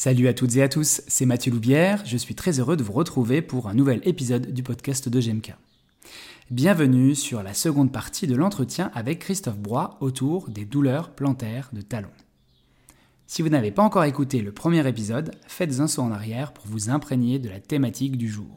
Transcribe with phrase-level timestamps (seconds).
[0.00, 2.92] Salut à toutes et à tous, c'est Mathieu Loubière, je suis très heureux de vous
[2.92, 5.56] retrouver pour un nouvel épisode du podcast de GMK.
[6.52, 11.80] Bienvenue sur la seconde partie de l'entretien avec Christophe Broy autour des douleurs plantaires de
[11.80, 12.12] talons.
[13.26, 16.68] Si vous n'avez pas encore écouté le premier épisode, faites un saut en arrière pour
[16.68, 18.54] vous imprégner de la thématique du jour.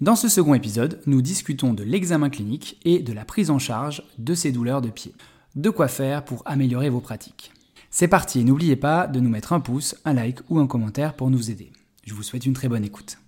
[0.00, 4.04] Dans ce second épisode, nous discutons de l'examen clinique et de la prise en charge
[4.18, 5.12] de ces douleurs de pied.
[5.56, 7.50] De quoi faire pour améliorer vos pratiques.
[7.96, 11.30] C'est parti, n'oubliez pas de nous mettre un pouce, un like ou un commentaire pour
[11.30, 11.70] nous aider.
[12.04, 13.18] Je vous souhaite une très bonne écoute.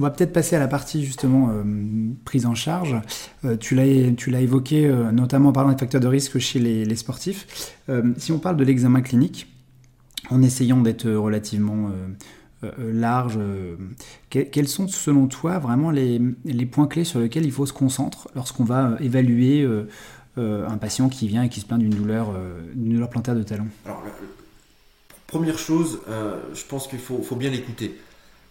[0.00, 1.62] On va peut-être passer à la partie justement euh,
[2.24, 2.96] prise en charge.
[3.44, 7.76] Euh, tu l'as évoqué euh, notamment en parlant des facteurs de risque chez les, sportifs.
[8.16, 9.46] si on parle de l'examen clinique,
[10.30, 11.90] en essayant d'être relativement
[12.78, 13.38] large,
[14.30, 16.18] quels sont selon toi vraiment les,
[16.70, 19.68] points clés sur lesquels il faut se concentrer lorsqu'on va évaluer
[20.36, 22.34] un patient qui vient et qui se plaint d'une douleur,
[22.74, 23.66] douleur plantaire de talon?
[25.26, 26.00] Première chose,
[26.54, 27.98] je pense qu'il faut, faut bien l'écouter.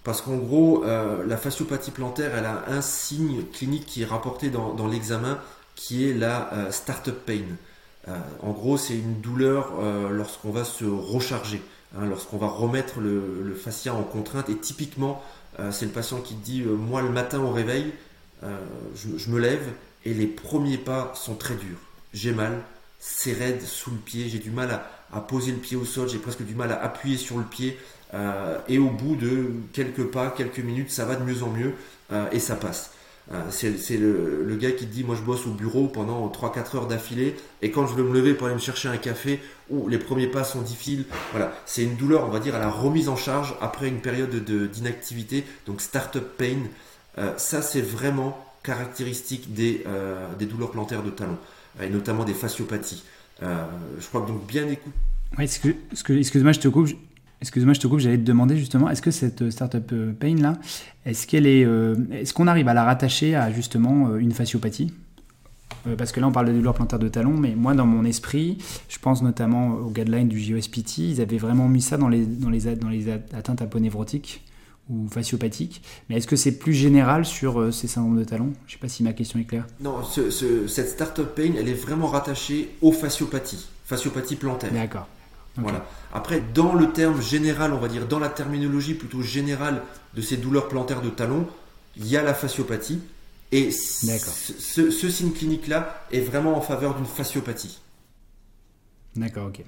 [0.04, 4.50] Parce qu'en gros, euh, la fasciopathie plantaire, elle a un signe clinique qui est rapporté
[4.50, 5.40] dans, l'examen,
[5.76, 7.44] qui est la euh, start-up pain.
[8.08, 9.74] Euh, en gros, c'est une douleur
[10.10, 11.62] lorsqu'on va se recharger,
[11.98, 14.50] hein, lorsqu'on va remettre le, fascia en contrainte.
[14.50, 15.22] Et typiquement,
[15.72, 17.94] c'est le patient qui dit Moi, le matin au réveil,
[18.96, 19.68] je, me lève
[20.06, 21.78] et les premiers pas sont très durs.
[22.14, 22.62] J'ai mal,
[23.00, 26.20] c'est raide sous le pied, j'ai du mal à, poser le pied au sol, j'ai
[26.20, 27.78] presque du mal à appuyer sur le pied.
[28.14, 31.74] Euh, et au bout de quelques pas, quelques minutes, ça va de mieux en mieux
[32.12, 32.92] euh, et ça passe.
[33.32, 37.36] Euh, c'est le, gars qui dit moi je bosse au bureau pendant 3-4 heures d'affilée.
[37.62, 39.40] Et quand je veux me lever pour aller me chercher un café
[39.88, 41.54] les premiers pas sont difficiles voilà.
[41.68, 44.34] C'est une douleur on va dire à la remise en charge après une période
[44.72, 45.46] d'inactivité.
[45.68, 46.58] Donc startup pain
[47.38, 49.84] ça c'est vraiment caractéristique des,
[50.40, 51.38] des douleurs plantaires de talon
[51.82, 53.04] et notamment des fasciopathies.
[53.42, 54.94] Je crois que donc bien écoute
[55.38, 56.90] ouais, excuse-moi je te coupe
[57.42, 60.36] Excuse-moi, je te coupe, j'allais te demander justement, est-ce que cette euh, startup euh, pain
[60.36, 60.58] là,
[61.06, 64.94] est-ce qu'elle est, euh, est-ce qu'on arrive à la rattacher à justement une fasciopathie?
[65.98, 68.58] Parce que là, on parle de douleur plantaire de talon, mais moi, dans mon esprit,
[68.90, 72.50] je pense notamment aux guidelines du JOSPT, ils avaient vraiment mis ça dans les, dans
[72.50, 74.44] les, atteintes aponévrotiques
[74.90, 75.82] ou fasciopathiques.
[76.10, 78.54] Mais est-ce que c'est plus général sur ces syndromes de talon?
[78.66, 79.66] Je ne sais pas si ma question est claire.
[79.80, 84.72] Non, ce, cette startup pain, elle est vraiment rattachée aux fasciopathies, fasciopathie plantaire.
[84.72, 85.08] D'accord.
[85.58, 85.86] Voilà.
[86.14, 89.84] Après, dans le terme général, on va dire dans la terminologie plutôt générale
[90.16, 91.48] de ces douleurs plantaires de talon,
[91.98, 93.00] il y a la fasciopathie.
[93.52, 97.80] Et ce, signe clinique-là est vraiment en faveur d'une fasciopathie.
[99.16, 99.64] D'accord, ok.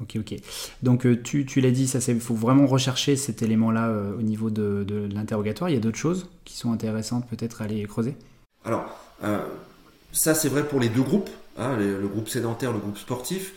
[0.00, 0.36] Ok, ok.
[0.82, 5.08] Donc euh, tu, l'as dit, il faut vraiment rechercher cet élément-là euh, au niveau de,
[5.12, 5.70] l'interrogatoire.
[5.70, 8.14] Il y a d'autres choses qui sont intéressantes peut-être à aller creuser?
[8.64, 8.84] Alors,
[9.24, 9.38] euh,
[10.12, 13.54] ça c'est vrai pour les deux groupes, hein, le groupe sédentaire, le groupe sportif.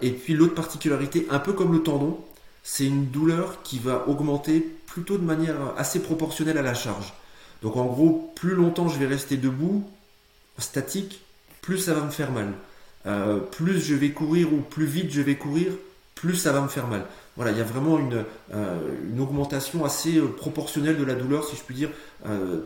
[0.00, 2.18] Et puis l'autre particularité, un peu comme le tendon,
[2.62, 7.12] c'est une douleur qui va augmenter plutôt de manière assez proportionnelle à la charge.
[7.62, 9.84] Donc en gros, plus longtemps je vais rester debout,
[10.58, 11.20] statique,
[11.60, 12.52] plus ça va me faire mal.
[13.06, 15.72] Euh, plus je vais courir ou plus vite je vais courir,
[16.14, 17.04] plus ça va me faire mal.
[17.36, 18.24] Voilà, il y a vraiment une,
[18.54, 21.90] euh, augmentation assez euh, proportionnelle de la douleur, si je puis dire.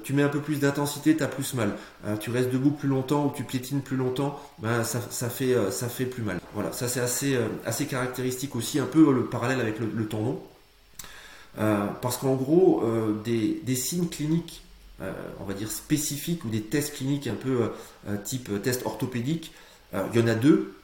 [0.04, 1.72] Tu mets un peu plus d'intensité, tu as plus mal.
[2.20, 6.40] tu restes debout plus longtemps ou tu piétines plus longtemps, ben, ça, fait, plus mal.
[6.54, 10.40] Voilà, ça c'est assez, assez caractéristique aussi, un peu le parallèle avec le, tendon.
[11.56, 12.82] parce qu'en gros,
[13.22, 14.62] des, des, signes cliniques,
[15.00, 17.70] on va dire spécifiques, ou des tests cliniques un peu
[18.24, 19.52] type test orthopédique,
[19.92, 20.74] il y en a deux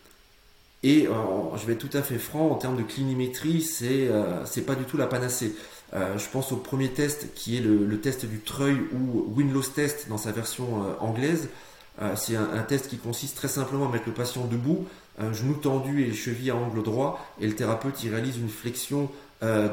[0.87, 1.13] et euh,
[1.57, 4.85] je vais être tout à fait franc, en termes de clinimétrie, c'est euh, pas du
[4.85, 5.57] tout la panacée.
[5.95, 10.09] Euh, je pense au premier test qui est le, test du treuil ou Winlows test
[10.09, 11.49] dans sa version anglaise.
[12.15, 14.87] c'est un, test qui consiste très simplement à mettre le patient debout,
[15.33, 19.11] genou tendu et cheville à angle droit, et le thérapeute il réalise une flexion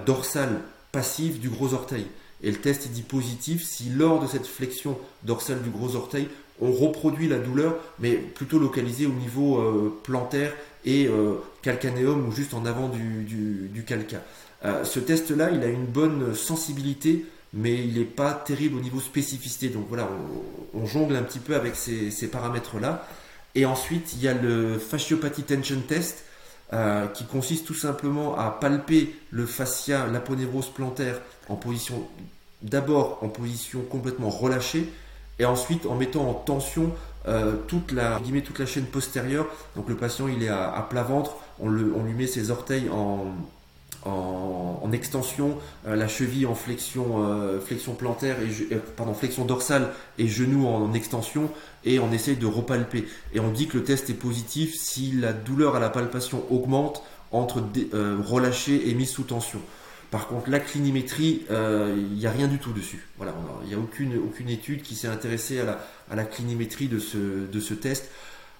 [0.05, 2.07] dorsale passive du gros orteil.
[2.41, 6.27] Et le test est dit positif si lors de cette flexion dorsale du gros orteil,
[6.61, 10.53] on reproduit la douleur, mais plutôt localisée au niveau euh, plantaire
[10.85, 14.21] et euh, calcanéum ou juste en avant du, du, calca.
[14.65, 18.99] Euh, ce test-là, il a une bonne sensibilité, mais il n'est pas terrible au niveau
[18.99, 19.69] spécificité.
[19.69, 20.07] Donc voilà,
[20.73, 23.07] on, jongle un petit peu avec ces, paramètres-là.
[23.55, 26.25] Et ensuite, il y a le fasciopathie tension test,
[27.13, 32.07] qui consiste tout simplement à palper le fascia, l'aponévrose plantaire en position,
[32.63, 34.89] d'abord en position complètement relâchée,
[35.39, 36.91] et ensuite en mettant en tension
[37.27, 39.47] euh, toute, la, toute la chaîne postérieure.
[39.75, 42.89] Donc le patient il est à, plat ventre, on, le, on, lui met ses orteils
[42.89, 43.27] en,
[44.05, 45.57] en, extension,
[45.87, 50.93] euh, la cheville en flexion, euh, flexion plantaire et pardon, flexion dorsale et genou en,
[50.93, 51.49] extension
[51.85, 53.07] et on essaye de repalper.
[53.33, 57.03] Et on dit que le test est positif si la douleur à la palpation augmente
[57.31, 57.63] entre
[57.93, 59.59] relâché et mise sous tension.
[60.13, 63.07] Par contre, la clinimétrie, il euh, n'y a rien du tout dessus.
[63.17, 63.33] Voilà,
[63.63, 65.79] il n'y a aucune, aucune étude qui s'est intéressée à la,
[66.11, 68.11] à la clinimétrie de ce, de ce test.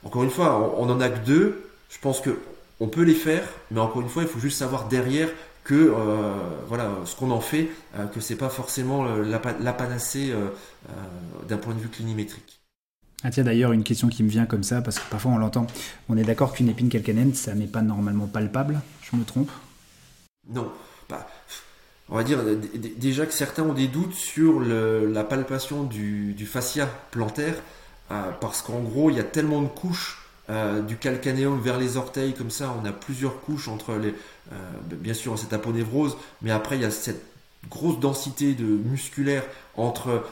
[0.03, 1.69] Encore une fois, on n'en a que deux.
[1.91, 2.39] Je pense que
[2.79, 5.29] on peut les faire, mais encore une fois, il faut juste savoir derrière
[5.63, 6.33] que euh,
[6.67, 10.33] voilà ce qu'on en fait, euh, que c'est pas forcément la, panacée
[11.47, 12.61] d'un point de vue clinimétrique.
[13.23, 15.67] Ah tiens d'ailleurs une question qui me vient comme ça parce que parfois on l'entend.
[16.09, 18.81] On est d'accord qu'une épine calcanéenne ça n'est pas normalement palpable.
[19.03, 19.51] Je me trompe?
[20.49, 20.71] Non
[22.09, 22.39] on va dire
[22.97, 27.55] déjà que certains ont des doutes sur la palpation du, fascia plantaire,
[28.11, 30.19] euh, parce qu'en gros, il y a tellement de couches
[30.49, 34.09] euh, du calcanéum vers les orteils, comme ça, on a plusieurs couches entre les.
[34.51, 34.55] Euh,
[34.91, 37.23] bien sûr, cette aponévrose, mais après, il y a cette
[37.69, 39.43] grosse densité de musculaire
[39.77, 40.25] entre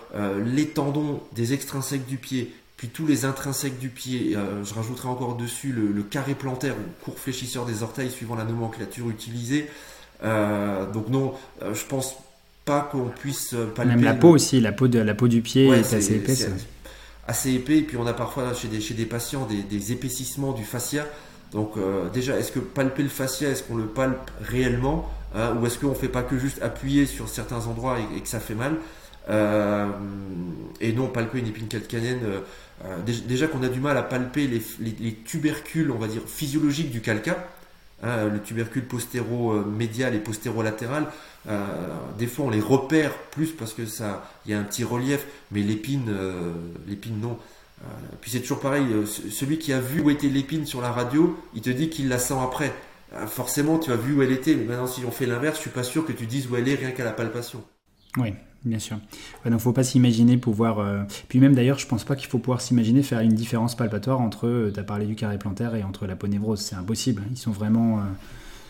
[0.45, 4.35] les tendons des extrinsèques du pied, puis tous les intrinsèques du pied.
[4.63, 8.43] je rajouterai encore dessus le, le carré plantaire ou court fléchisseur des orteils, suivant la
[8.43, 9.69] nomenclature utilisée.
[10.23, 12.15] Euh, donc non, euh, je pense
[12.65, 13.95] pas qu'on puisse palper.
[13.95, 16.47] Même la peau aussi, la peau, de, la peau du pied est, assez épaisse.
[17.27, 20.63] Assez épais, et puis on a parfois chez des, chez des patients des, épaississements du
[20.63, 21.05] fascia.
[21.53, 25.65] Donc euh, déjà, est-ce que palper le fascia, est-ce qu'on le palpe réellement hein, ou
[25.65, 28.75] est-ce qu'on fait pas que juste appuyer sur certains endroits et, que ça fait mal?
[30.81, 32.19] Et non, palper une épine calcanéenne,
[33.05, 34.61] déjà, qu'on a du mal à palper les,
[34.99, 37.37] les, tubercules, on va dire, physiologiques du calca,
[38.03, 41.05] Hein, le tubercule postéro-médial et postéro-latéral,
[41.47, 41.67] euh,
[42.17, 45.27] des fois on les repère plus parce que ça, il y a un petit relief,
[45.51, 46.51] mais l'épine, euh,
[46.87, 47.37] l'épine non.
[47.83, 47.87] Euh,
[48.19, 51.61] puis c'est toujours pareil, celui qui a vu où était l'épine sur la radio, il
[51.61, 52.73] te dit qu'il la sent après.
[53.27, 55.69] forcément, tu as vu où elle était, mais maintenant si on fait l'inverse, je suis
[55.69, 57.63] pas sûr que tu dises où elle est rien qu'à la palpation.
[58.17, 58.33] Oui,
[58.63, 58.97] Bien sûr.
[59.43, 60.79] Ouais, donc, faut pas s'imaginer pouvoir.
[60.79, 64.21] Euh, puis même d'ailleurs, je pense pas qu'il faut pouvoir s'imaginer faire une différence palpatoire
[64.21, 64.47] entre.
[64.47, 66.59] Euh, tu as parlé du carré plantaire et entre la ponévrose.
[66.59, 67.23] C'est impossible.
[67.31, 67.99] Ils sont vraiment.
[67.99, 68.01] Euh,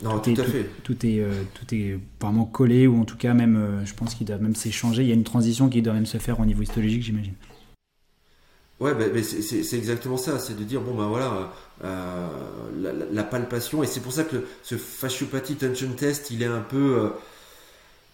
[0.04, 0.70] non, tout, à fait.
[0.84, 1.24] Tout, est,
[1.54, 5.04] tout est vraiment collé, ou en tout cas, même, je pense qu'il doit même s'échanger.
[5.04, 7.36] Il y a une transition qui doit même se faire au niveau histologique, j'imagine.
[8.80, 10.40] Ouais, ben, c'est exactement ça.
[10.40, 11.52] C'est de dire, bon, ben voilà,
[13.12, 13.84] la, palpation.
[13.84, 17.12] Et c'est pour ça que ce fasciopathie tension test, il est un peu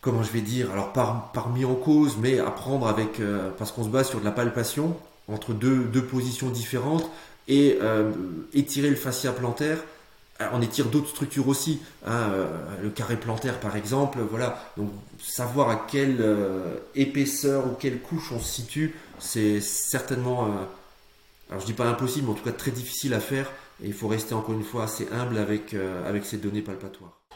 [0.07, 3.49] comment je vais dire, alors par, par mis en cause, mais à prendre avec, euh,
[3.57, 4.95] parce qu'on se base sur de la palpation
[5.27, 7.11] entre deux, deux positions différentes
[7.49, 8.13] et euh,
[8.53, 9.79] étirer le fascia plantaire.
[10.39, 12.29] Euh, on étire d'autres structures aussi, hein,
[12.81, 14.63] le carré plantaire par exemple, voilà.
[14.77, 16.25] Donc savoir à quelle
[16.95, 20.47] épaisseur ou quelle couche on se situe, c'est certainement,
[21.49, 23.51] alors je dis pas impossible, mais en tout cas très difficile à faire.
[23.83, 25.75] Et il faut rester encore une fois assez humble avec,
[26.07, 27.26] avec ces données palpatoires.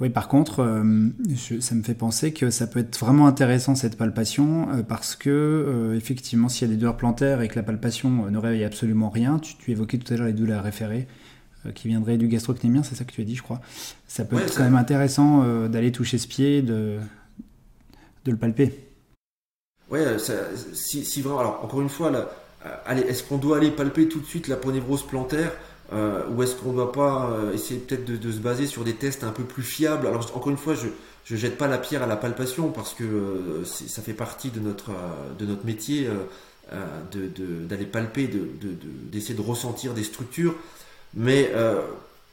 [0.00, 1.10] Oui, par contre, euh,
[1.60, 5.28] ça me fait penser que ça peut être vraiment intéressant cette palpation euh, parce que
[5.28, 9.10] euh, effectivement, s'il y a des douleurs plantaires et que la palpation ne réveille absolument
[9.10, 11.06] rien, tu, évoquais tout à l'heure les douleurs référées
[11.74, 13.60] qui viendraient du gastrocnémien, c'est ça que tu as dit, je crois.
[14.08, 16.96] Ça peut être quand même intéressant d'aller toucher ce pied, de,
[18.24, 18.82] de le palper.
[19.90, 19.98] Oui,
[20.72, 22.10] si, si, vraiment, alors encore une fois,
[22.88, 25.52] est-ce qu'on doit aller palper tout de suite la ponévrose plantaire?
[25.92, 28.94] Euh, ou est-ce qu'on ne doit pas euh, essayer peut-être de, se baser sur des
[28.94, 30.06] tests un peu plus fiables?
[30.06, 30.86] Alors encore une fois, je
[31.34, 34.60] ne jette pas la pierre à la palpation parce que euh, ça fait partie de
[34.60, 34.90] notre,
[35.38, 36.08] de notre métier
[36.70, 38.30] d'aller palper,
[39.10, 40.54] d'essayer de, ressentir des structures,
[41.14, 41.50] mais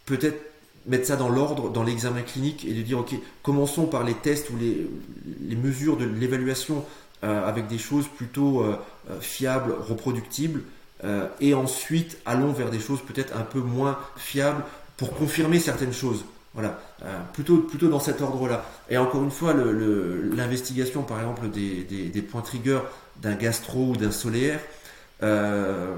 [0.06, 0.40] peut-être
[0.86, 4.52] mettre ça dans l'ordre, dans l'examen clinique et de dire, ok, commençons par les tests
[4.52, 4.88] ou les,
[5.42, 6.86] les mesures de l'évaluation
[7.24, 8.64] avec des choses plutôt
[9.20, 10.62] fiables, reproductibles,
[11.04, 14.64] euh, et ensuite allons vers des choses peut-être un peu moins fiables
[14.98, 16.26] pour confirmer certaines choses.
[16.54, 18.66] Voilà, euh, plutôt, plutôt dans cet ordre-là.
[18.90, 22.80] Et encore une fois, l'investigation, par exemple, des, points triggers
[23.22, 24.60] d'un gastro ou d'un solaire,
[25.22, 25.94] euh,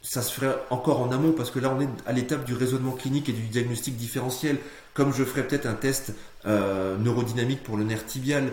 [0.00, 2.92] ça se ferait encore en amont parce que là on est à l'étape du raisonnement
[2.92, 4.56] clinique et du diagnostic différentiel.
[4.94, 6.14] Comme je ferais peut-être un test
[6.46, 8.52] neurodynamique pour le nerf tibial,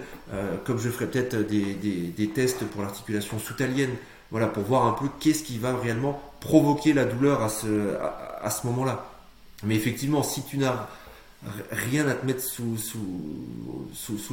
[0.66, 3.92] comme je ferais peut-être des, tests pour l'articulation soutalienne,
[4.32, 9.10] voilà, pour voir un peu qu'est-ce qui va réellement provoquer la douleur à ce, moment-là.
[9.64, 10.88] Mais effectivement, si tu n'as
[11.72, 12.78] rien à te mettre sous,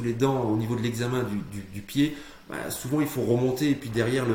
[0.03, 1.25] les dents au niveau de l'examen
[1.73, 2.15] du, pied,
[2.49, 4.25] bah, souvent il faut remonter et puis derrière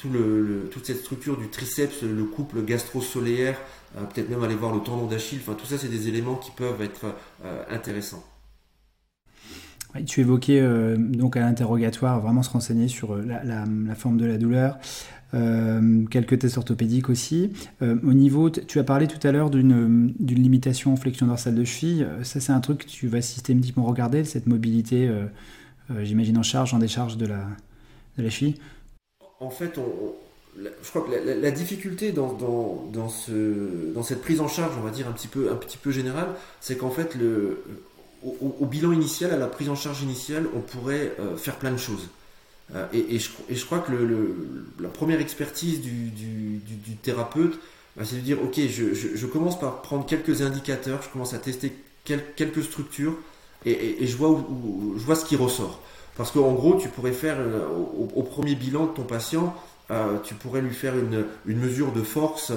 [0.00, 3.58] toute cette structure du triceps, le couple gastro-soléaire,
[3.96, 6.50] euh, peut-être même aller voir le tendon d'Achille, enfin tout ça c'est des éléments qui
[6.50, 7.06] peuvent être
[7.44, 8.24] euh, intéressants.
[10.06, 13.64] Tu évoquais euh, donc à l'interrogatoire vraiment se renseigner sur la,
[13.94, 14.78] forme de la douleur,
[16.10, 17.52] quelques tests orthopédiques aussi.
[17.80, 22.06] au niveau, tu as parlé tout à l'heure d'une limitation en flexion dorsale de cheville.
[22.22, 25.10] Ça, c'est un truc que tu vas systématiquement regarder, cette mobilité,
[26.00, 27.46] j'imagine, en charge, en décharge de la,
[28.16, 28.54] de la cheville?
[29.40, 29.78] En fait,
[30.56, 32.32] je crois que la, difficulté dans,
[32.92, 35.78] dans, ce, dans cette prise en charge, on va dire un petit peu, un petit
[35.78, 36.28] peu générale,
[36.60, 37.62] c'est qu'en fait, le,
[38.24, 41.76] au, bilan initial, à la prise en charge initiale, on pourrait euh, faire plein de
[41.76, 42.08] choses.
[42.74, 43.92] Euh, et, je, crois que
[44.80, 47.58] la première expertise du, du, thérapeute,
[47.96, 51.38] bah, c'est de dire, ok, je, je, commence par prendre quelques indicateurs, je commence à
[51.38, 51.72] tester
[52.04, 53.16] quelques structures,
[53.64, 55.80] et, je, vois où, je vois ce qui ressort.
[56.16, 57.66] Parce qu'en gros, tu pourrais faire, euh,
[58.14, 59.54] au, premier bilan de ton patient,
[60.22, 62.52] tu pourrais lui faire une, mesure de force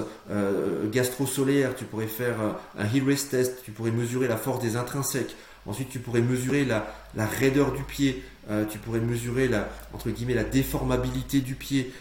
[0.91, 2.35] gastro-solaire, tu pourrais faire
[2.77, 5.33] un raise test, tu pourrais mesurer la force des intrinsèques.
[5.65, 8.23] Ensuite, tu pourrais mesurer la, raideur du pied,
[8.71, 11.93] tu pourrais mesurer la, entre guillemets, la déformabilité du pied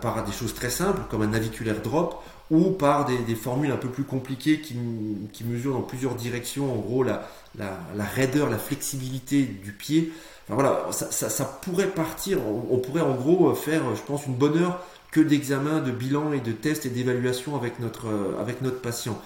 [0.00, 3.88] par des choses très simples comme un naviculaire drop ou par des, formules un peu
[3.88, 9.72] plus compliquées qui, mesurent dans plusieurs directions, en gros, la, la raideur, la flexibilité du
[9.72, 10.12] pied
[10.48, 15.20] voilà, ça, pourrait partir, on, pourrait en gros faire, je pense, une bonne heure que
[15.20, 19.18] d'examens, de bilan et de tests et d'évaluation avec notre, euh, avec notre patient.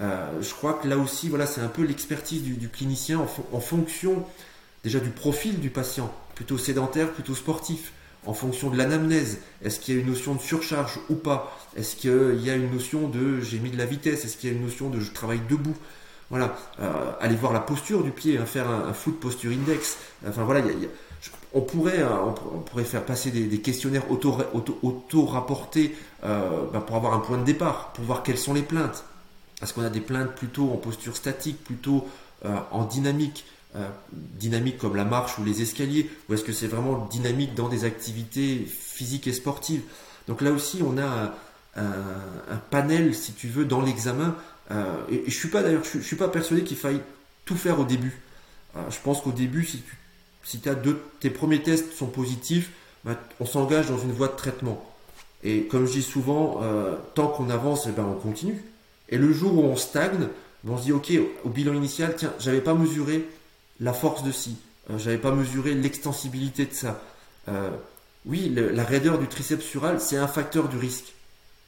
[0.00, 3.20] Euh, je crois que là aussi, voilà, c'est un peu l'expertise du, clinicien
[3.52, 4.24] en, fonction
[4.84, 7.92] déjà du profil du patient, plutôt sédentaire, plutôt sportif,
[8.26, 9.38] en fonction de l'anamnèse.
[9.62, 11.56] Est-ce qu'il y a une notion de surcharge ou pas?
[11.76, 14.24] Est-ce qu'il y a une notion de j'ai mis de la vitesse?
[14.24, 15.76] Est-ce qu'il y a une notion de je travaille debout?
[16.30, 19.98] Voilà, euh, aller voir la posture du pied, hein, faire un, foot posture index.
[20.26, 20.62] Enfin voilà,
[21.52, 22.08] on, pourrait, euh,
[22.54, 25.94] on, pourrait faire passer des, questionnaires auto-rapportés
[26.24, 29.04] euh, bah, pour avoir un point de départ, pour voir quelles sont les plaintes.
[29.62, 32.06] Est-ce qu'on a des plaintes plutôt en posture statique, plutôt
[32.44, 33.44] en dynamique
[34.10, 37.84] dynamique comme la marche ou les escaliers, ou est-ce que c'est vraiment dynamique dans des
[37.84, 39.82] activités physiques et sportives
[40.26, 41.34] Donc là aussi, on a
[41.76, 44.34] un panel, si tu veux, dans l'examen
[44.70, 47.00] euh, et, je suis pas d'ailleurs, je, suis pas persuadé qu'il faille
[47.44, 48.20] tout faire au début.
[48.76, 49.96] Euh, je pense qu'au début, si, tu,
[50.42, 52.70] si as deux, tes premiers tests sont positifs,
[53.04, 54.84] bah, on s'engage dans une voie de traitement.
[55.42, 58.62] Et comme je dis souvent, euh, tant qu'on avance, eh ben, on continue.
[59.12, 60.26] Et le jour où on stagne,
[60.66, 61.12] on se dit ok,
[61.44, 63.24] au bilan initial, tiens, j'avais pas mesuré
[63.78, 64.56] la force de ci,
[64.96, 67.00] j'avais pas mesuré l'extensibilité de ça.
[68.26, 71.14] oui, la raideur du triceps sural, c'est un facteur du risque.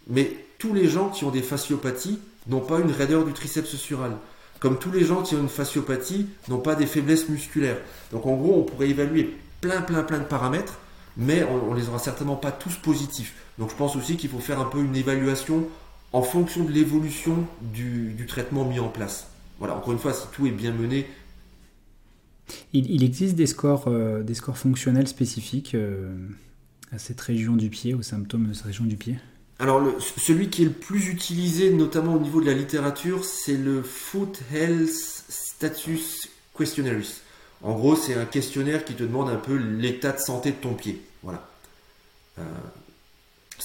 [0.08, 4.12] Mais tous les gens qui ont des fasciopathies n'ont pas une raideur du triceps sural.
[4.60, 7.76] Comme tous les gens qui ont une fasciopathie n'ont pas des faiblesses musculaires.
[8.12, 10.78] Donc en gros, on pourrait évaluer plein, plein, plein de paramètres,
[11.16, 13.34] mais on, ne les aura certainement pas tous positifs.
[13.58, 15.66] Donc je pense aussi qu'il faut faire un peu une évaluation
[16.14, 19.26] en fonction de l'évolution du, traitement mis en place.
[19.59, 21.06] Voilà, encore une fois, si tout est bien mené.
[22.73, 26.14] Il, existe des scores, euh, des scores fonctionnels spécifiques euh,
[26.92, 29.16] à cette région du pied, aux symptômes de cette région du pied?
[29.59, 29.83] Alors,
[30.16, 34.40] celui qui est le plus utilisé, notamment au niveau de la littérature, c'est le Foot
[34.52, 34.90] Health
[35.28, 37.00] Status Questionnaire.
[37.62, 40.75] En gros, c'est un questionnaire qui te demande un peu l'état de santé de ton
[40.75, 41.02] pied.
[41.25, 41.44] Voilà.
[42.38, 42.42] Euh,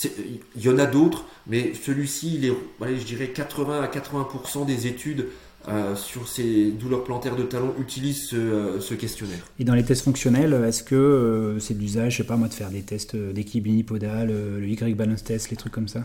[0.03, 4.87] il y en a d'autres, mais celui-ci, il est, je dirais, 80 à 80% des
[4.87, 5.27] études
[5.67, 9.45] euh, sur ces douleurs plantaires de talon utilisent euh, ce, questionnaire.
[9.59, 12.47] Et dans les tests fonctionnels, est-ce que euh, c'est de l'usage, je sais pas moi,
[12.47, 16.03] de faire des tests d'équilibre unipodal, le Y balance test, les trucs comme ça?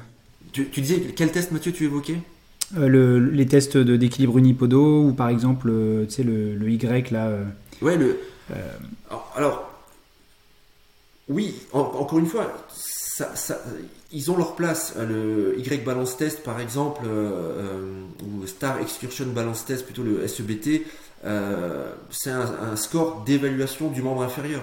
[0.53, 2.19] Tu, disais quel test Mathieu tu évoquais?
[2.77, 5.73] Les tests d'équilibre unipodaux ou par exemple,
[6.09, 7.33] tu sais le, le, Y là.
[7.81, 8.19] ouais le.
[9.37, 9.71] Alors,
[11.29, 12.53] oui, encore une fois,
[14.13, 14.95] ils ont leur place.
[14.97, 20.27] Le Y Balance Test, par exemple, euh, euh, ou Star Excursion Balance Test, plutôt le
[20.27, 20.87] SEBT,
[21.25, 24.63] euh, c'est un, score d'évaluation du membre inférieur.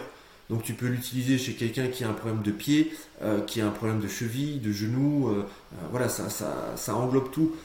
[0.49, 2.91] Donc tu peux l'utiliser chez quelqu'un qui a un problème de pied,
[3.47, 5.33] qui a un problème de cheville, de genou,
[5.91, 7.55] voilà, ça, englobe tout.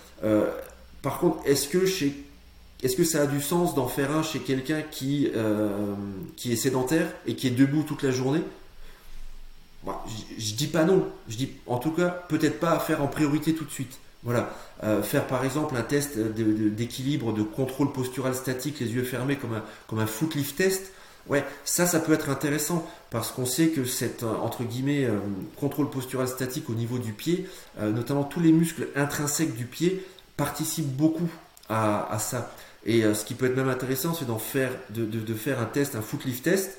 [1.03, 6.57] par contre, est-ce que ça a du sens d'en faire un chez quelqu'un qui est
[6.57, 8.45] sédentaire et qui est debout toute la journée?
[10.39, 13.55] Je, dis pas non, je dis en tout cas peut-être pas à faire en priorité
[13.55, 13.99] tout de suite.
[14.23, 14.53] Voilà,
[14.83, 19.55] euh, faire par exemple un test d'équilibre, de, contrôle postural statique, les yeux fermés comme
[19.55, 20.93] un, comme un footlift test.
[21.29, 25.19] Ouais, ça, ça peut être intéressant parce qu'on sait que cet entre guillemets euh,
[25.57, 27.49] contrôle postural statique au niveau du pied,
[27.81, 30.05] euh, notamment tous les muscles intrinsèques du pied
[30.37, 31.29] participent beaucoup
[31.69, 32.53] à, ça.
[32.85, 35.97] Et ce qui peut être même intéressant, c'est d'en faire, de, de, faire un test,
[35.97, 36.79] un footlift test,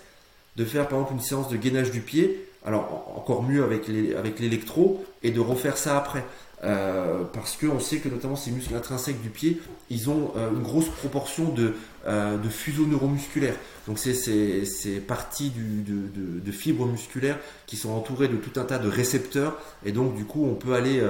[0.55, 5.03] de faire par exemple une séance de gainage du pied alors encore mieux avec l'électro,
[5.24, 6.24] et de refaire ça après.
[6.63, 10.63] Euh, parce qu'on sait que notamment ces muscles intrinsèques du pied, ils ont euh, une
[10.63, 11.75] grosse proportion de,
[12.07, 13.55] euh, de fuseaux neuromusculaires.
[13.88, 18.89] Donc c'est ces parties de, fibres musculaires qui sont entourées de tout un tas de
[18.89, 19.57] récepteurs.
[19.86, 21.01] Et donc du coup, on peut aller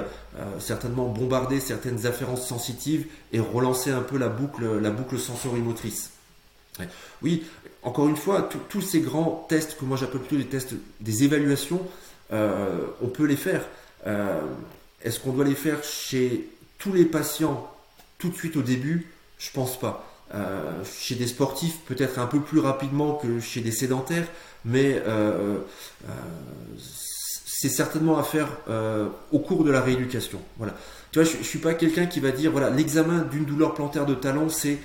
[0.60, 6.10] certainement bombarder certaines afférences sensitives et relancer un peu la boucle, la boucle sensorimotrice.
[7.22, 7.42] Oui,
[7.82, 11.80] encore une fois, tous ces grands tests que moi j'appelle plutôt des tests, des évaluations,
[12.32, 13.62] euh, on peut les faire.
[14.06, 14.40] Euh,
[15.02, 17.70] est-ce qu'on doit les faire chez tous les patients
[18.18, 19.12] tout de suite au début?
[19.38, 20.04] Je pense pas.
[20.34, 24.26] Euh, chez des sportifs, peut-être un peu plus rapidement que chez des sédentaires,
[24.64, 25.00] mais
[26.76, 28.48] c'est certainement à faire
[29.32, 30.40] au cours de la rééducation.
[30.58, 30.74] Voilà.
[31.10, 34.04] Tu vois, je, ne suis pas quelqu'un qui va dire voilà l'examen d'une douleur plantaire
[34.04, 34.78] de talon, c'est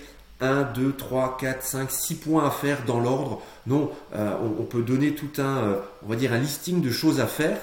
[0.44, 3.42] 1, 2, 3, 4, 5, 6 points à faire dans l'ordre.
[3.66, 7.20] Non, euh, on, peut donner tout un, euh, on va dire un listing de choses
[7.20, 7.58] à faire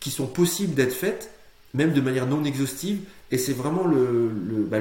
[0.00, 1.30] qui sont possibles d'être faites,
[1.74, 3.00] même de manière non exhaustive.
[3.30, 4.30] Et c'est vraiment le,
[4.68, 4.78] bah,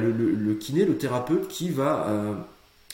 [0.60, 2.34] kiné, le thérapeute qui va, euh,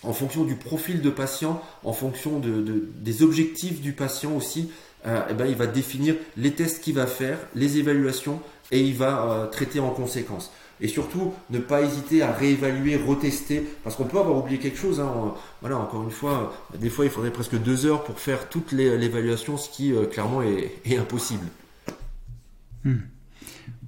[0.03, 4.72] en fonction du profil de patient, en fonction de, des objectifs du patient aussi,
[5.08, 8.41] eh ben, il va définir les tests qu'il va faire, les évaluations,
[8.72, 10.51] et il va traiter en conséquence.
[10.82, 15.00] Et surtout, ne pas hésiter à réévaluer, retester, parce qu'on peut avoir oublié quelque chose.
[15.00, 15.34] Hein.
[15.62, 19.58] Voilà, encore une fois, des fois, il faudrait presque deux heures pour faire toute l'évaluation,
[19.58, 21.46] ce qui euh, clairement est, impossible.
[22.84, 22.98] Hmm.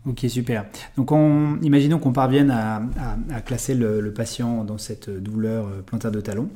[0.07, 0.65] Ok, super.
[0.95, 2.81] Donc, on, imaginons qu'on parvienne à,
[3.45, 6.49] classer le, patient dans cette douleur euh, plantaire de talon.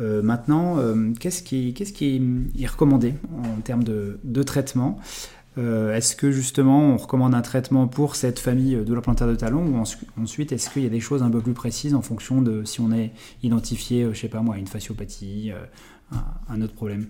[0.00, 0.76] Euh, maintenant,
[1.20, 1.74] qu'est-ce qui,
[2.58, 3.14] est recommandé
[3.44, 4.98] en termes de, traitement?
[5.56, 9.64] Est-ce que justement on recommande un traitement pour cette famille de la plantaire de talon
[9.66, 12.64] ou ensuite est-ce qu'il y a des choses un peu plus précises en fonction de
[12.64, 16.16] si on est identifié, euh, je sais pas moi, une fasciopathie, euh,
[16.48, 17.08] un autre problème?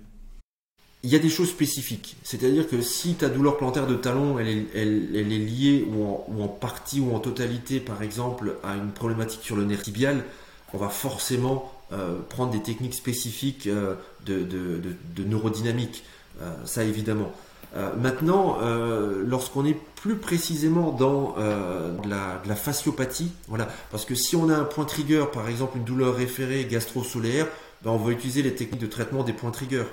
[1.03, 2.17] Il y a des choses spécifiques.
[2.23, 7.15] C'est-à-dire que si ta douleur plantaire de talon, elle est, liée ou en, partie ou
[7.15, 10.25] en totalité, par exemple, à une problématique sur le nerf tibial,
[10.73, 11.71] on va forcément
[12.29, 16.03] prendre des techniques spécifiques de, neurodynamique.
[16.65, 17.31] ça, évidemment.
[17.77, 24.35] Euh, maintenant, euh, lorsqu'on est plus précisément dans euh, la, fasciopathie, voilà, parce que si
[24.35, 27.47] on a un point trigger, par exemple une douleur référée gastro-solaire,
[27.83, 29.85] ben on va utiliser les techniques de traitement des points trigger.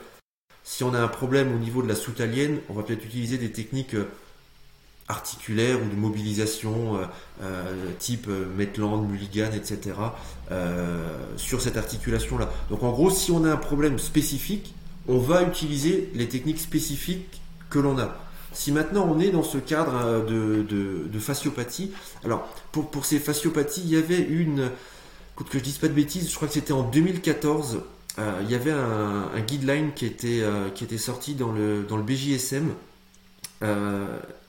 [0.63, 3.51] Si on a un problème au niveau de la soutalienne, on va peut-être utiliser des
[3.51, 3.97] techniques
[5.09, 6.97] articulaires ou de mobilisation
[7.99, 9.97] type Maitland, Mulligan, etc.
[11.35, 12.49] sur cette articulation-là.
[12.69, 14.73] Donc en gros, si on a un problème spécifique,
[15.09, 17.42] on va utiliser les techniques spécifiques
[17.73, 18.15] que l'on a.
[18.53, 21.91] Si maintenant on est dans ce cadre euh, de, fasciopathie,
[22.23, 24.69] alors pour, ces fasciopathies, il y avait une,
[25.33, 27.81] écoute que je dise pas de bêtises, je crois que c'était en 2014,
[28.19, 31.97] euh, il y avait un, guideline qui était, euh, qui était sorti dans le, dans
[31.97, 32.73] le BJSM,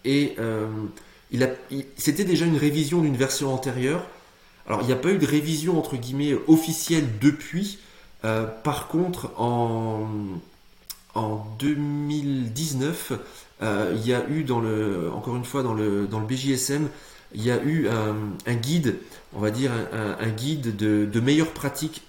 [0.04, 0.36] et
[1.30, 1.56] il
[1.96, 4.06] c'était déjà une révision d'une version antérieure.
[4.66, 7.78] Alors il n'y a pas eu de révision entre guillemets officielle depuis.
[8.22, 10.08] par contre, en,
[11.14, 13.12] en 2019,
[13.62, 16.88] euh, il y a eu dans le, encore une fois dans le, BJSM,
[17.34, 18.96] il y a eu un, guide,
[19.32, 22.02] on va dire un, guide de, meilleures pratiques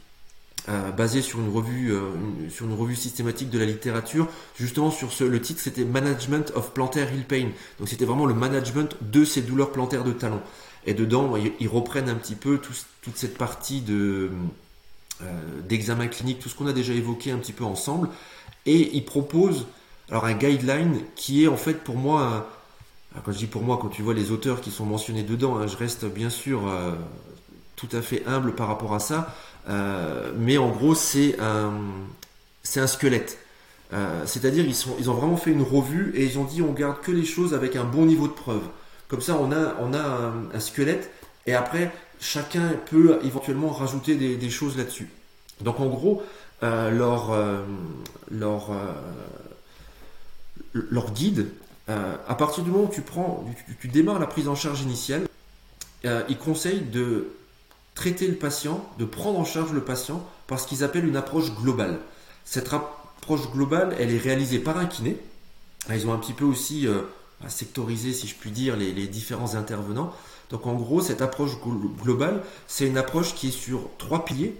[0.67, 2.09] euh, basé sur une revue euh,
[2.49, 4.27] sur une revue systématique de la littérature.
[4.57, 7.49] Justement sur ce le titre c'était Management of Plantaire Heel Pain.
[7.79, 10.41] Donc c'était vraiment le management de ces douleurs plantaires de talon
[10.87, 14.31] et dedans ils, reprennent un petit peu toute cette partie de
[15.67, 18.09] d'examen clinique tout ce qu'on a déjà évoqué un petit peu ensemble
[18.65, 19.65] et il propose
[20.09, 22.49] alors un guideline qui est en fait pour moi,
[23.23, 25.67] quand je dis pour moi, quand tu vois les auteurs qui sont mentionnés dedans, hein,
[25.67, 26.91] je reste bien sûr euh,
[27.75, 29.33] tout à fait humble par rapport à ça,
[29.69, 31.73] euh, mais en gros c'est un,
[32.63, 33.39] c'est un squelette.
[33.93, 36.71] Euh, c'est-à-dire ils, sont, ils ont vraiment fait une revue et ils ont dit on
[36.73, 38.63] garde que les choses avec un bon niveau de preuve.
[39.07, 41.11] Comme ça on a, on a un, squelette
[41.45, 45.09] et après chacun peut éventuellement rajouter des, choses là-dessus.
[45.61, 46.23] Donc en gros,
[46.91, 47.63] leur, euh,
[48.29, 48.93] leur, euh,
[50.73, 51.47] leur guide,
[51.87, 53.45] à partir du moment où tu, prends,
[53.79, 55.27] tu, démarres la prise en charge initiale,
[56.03, 57.29] ils conseillent de
[57.93, 61.53] traiter le patient, de prendre en charge le patient par ce qu'ils appellent une approche
[61.53, 61.99] globale.
[62.43, 65.17] Cette approche globale, elle est réalisée par un kiné,
[65.91, 66.87] Ils ont un petit peu aussi
[67.47, 70.11] sectorisé, si je puis dire, les, différents intervenants.
[70.49, 71.51] Donc en gros, cette approche
[72.01, 74.55] globale, c'est une approche qui est sur trois piliers.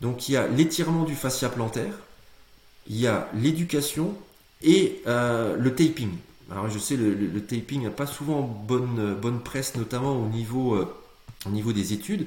[0.00, 1.92] Donc il y a l'étirement du fascia plantaire,
[2.88, 4.14] il y a l'éducation
[4.62, 6.10] et le taping.
[6.50, 10.78] Alors je sais, le, le, taping n'a pas souvent bonne, presse, notamment au niveau,
[11.44, 12.26] au niveau des études,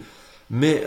[0.50, 0.84] mais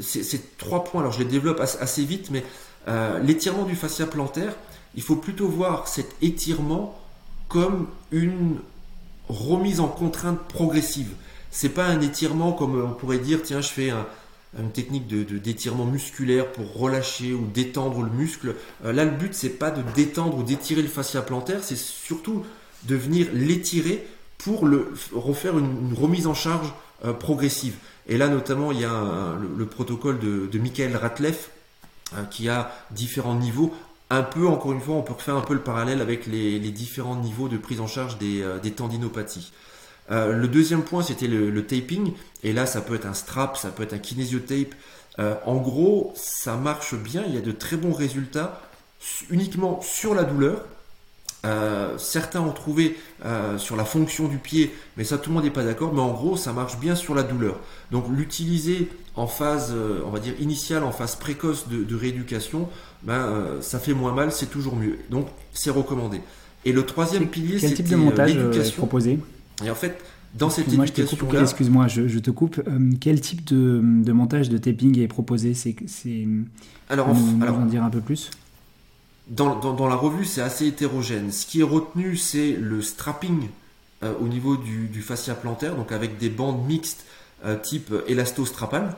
[0.00, 2.44] ces trois points, alors je les développe assez vite, mais
[2.88, 4.54] euh, l'étirement du fascia plantaire,
[4.94, 6.98] il faut plutôt voir cet étirement
[7.48, 8.58] comme une
[9.28, 11.10] remise en contrainte progressive.
[11.50, 13.90] C'est pas un étirement comme on pourrait dire, tiens, je fais
[14.58, 18.56] une technique de, d'étirement musculaire pour relâcher ou détendre le muscle.
[18.84, 22.44] Euh, là, le but, c'est pas de détendre ou d'étirer le fascia plantaire, c'est surtout
[22.84, 24.06] de venir l'étirer
[24.38, 26.72] pour le, refaire une, remise en charge
[27.04, 27.76] euh, progressive.
[28.08, 31.50] Et là, notamment, il y a le, protocole de, Michael Ratleff
[32.16, 33.72] hein, qui a différents niveaux.
[34.08, 37.16] Un peu, encore une fois, on peut refaire un peu le parallèle avec les, différents
[37.16, 39.52] niveaux de prise en charge des, euh, tendinopathies.
[40.10, 42.12] Euh, le deuxième point, c'était le, taping.
[42.42, 44.74] Et là, ça peut être un strap, ça peut être un kinésiotape.
[45.18, 47.24] Euh, en gros, ça marche bien.
[47.26, 48.60] Il y a de très bons résultats
[49.30, 50.64] uniquement sur la douleur.
[51.46, 55.44] Euh, certains ont trouvé euh, sur la fonction du pied, mais ça tout le monde
[55.44, 55.94] n'est pas d'accord.
[55.94, 57.58] Mais en gros, ça marche bien sur la douleur.
[57.90, 62.68] Donc l'utiliser en phase, euh, on va dire initiale, en phase précoce de, rééducation,
[63.02, 64.98] ben, ça fait moins mal, c'est toujours mieux.
[65.10, 66.20] Donc c'est recommandé.
[66.66, 69.18] Et le troisième pilier, c'est type de montage proposé?
[69.64, 70.00] Et en fait,
[70.34, 72.60] dans cette éducation excuse-moi, je, te coupe.
[73.00, 75.54] quel type de, montage de taping est proposé?
[75.54, 75.74] C'est
[76.88, 78.30] alors, on, alors, en dire un peu plus?
[79.30, 81.30] dans, la revue, c'est assez hétérogène.
[81.30, 83.48] Ce qui est retenu, c'est le strapping
[84.02, 87.04] euh, au niveau du, fascia plantaire, donc avec des bandes mixtes
[87.44, 88.96] euh, type élastostrapal.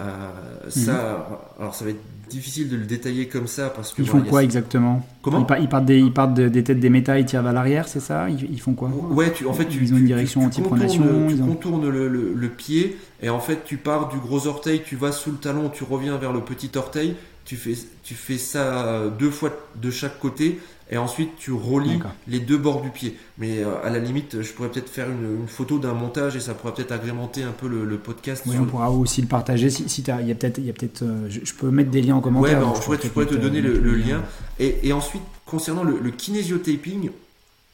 [0.00, 1.36] Euh, ça, mhm.
[1.58, 4.42] alors ça va être difficile de le détailler comme ça parce que ils font quoi
[4.42, 5.06] exactement?
[5.20, 5.46] Comment?
[5.60, 8.30] Ils, partent des, ils partent des têtes des méta, ils tirent vers l'arrière, c'est ça?
[8.30, 8.88] Ils, font quoi?
[8.88, 11.04] Ouais, tu, en fait, ils ont une direction anti-pronation.
[11.28, 15.12] Tu contournes le, le, pied et en fait, tu pars du gros orteil, tu vas
[15.12, 19.30] sous le talon, tu reviens vers le petit orteil tu fais, tu fais ça deux
[19.30, 20.58] fois de chaque côté
[20.90, 23.16] et ensuite tu relis les deux bords du pied.
[23.38, 26.52] Mais euh, à la limite, je pourrais peut-être faire une, photo d'un montage et ça
[26.54, 28.42] pourrait peut-être agrémenter un peu le, podcast.
[28.46, 29.70] Oui, on pourra aussi le partager.
[29.70, 32.02] Si, si il y a peut-être, il y a peut-être, euh, je, peux mettre des
[32.02, 32.58] liens en commentaire.
[32.60, 34.22] Ouais, je, pourrais, te donner le, lien.
[34.58, 37.10] Et, ensuite, concernant le, le kinésio-taping,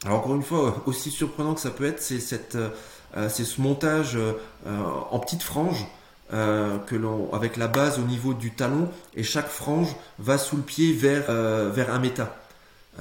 [0.04, 3.60] alors encore une fois, aussi surprenant que ça peut être, c'est cette, euh, c'est ce
[3.60, 4.18] montage
[4.66, 5.86] en petites franges.
[6.32, 10.56] Euh, que l'on, avec la base au niveau du talon et chaque frange va sous
[10.56, 12.36] le pied vers, euh, vers un méta.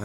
[0.00, 0.04] Euh,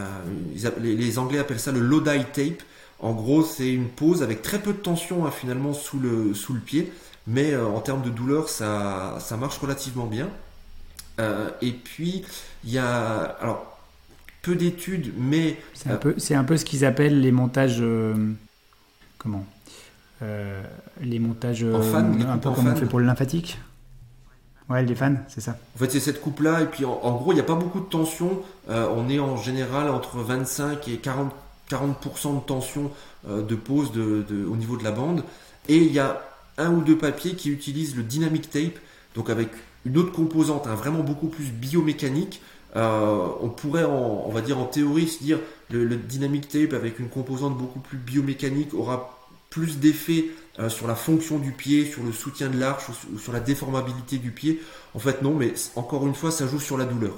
[0.80, 2.64] les, Anglais appellent ça le Lodi tape.
[2.98, 6.52] En gros, c'est une pose avec très peu de tension hein, finalement sous le, sous
[6.52, 6.92] le pied,
[7.28, 10.28] mais en termes de douleur, ça, ça marche relativement bien.
[11.60, 12.24] et puis,
[12.64, 13.78] il y a alors
[14.42, 17.82] peu d'études, mais c'est un peu, c'est un peu ce qu'ils appellent les montages.
[19.18, 19.46] comment?
[21.00, 23.58] Les montages en fan, un peu comme on fait pour le lymphatique.
[24.72, 25.58] Ouais, les fans, c'est ça.
[25.74, 27.86] En fait, c'est cette coupe-là, et puis en, gros, il n'y a pas beaucoup de
[27.86, 28.40] tension.
[28.70, 31.32] Euh, on est en général entre 25 et 40,
[31.70, 32.90] 40% de tension
[33.28, 35.24] euh, de pose de, au niveau de la bande.
[35.68, 36.22] Et il y a
[36.58, 38.78] un ou deux papiers qui utilisent le dynamic tape,
[39.14, 39.48] donc avec
[39.84, 42.40] une autre composante, hein, vraiment beaucoup plus biomécanique.
[42.74, 45.38] on pourrait, on va dire en théorie, se dire
[45.70, 49.21] le, le dynamic tape avec une composante beaucoup plus biomécanique aura
[49.52, 52.84] plus d'effet euh, sur la fonction du pied, sur le soutien de l'arche
[53.22, 54.60] sur la déformabilité du pied.
[54.94, 57.14] En fait, non, mais encore une fois, ça joue sur la douleur.